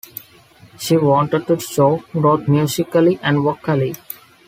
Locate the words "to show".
1.45-1.97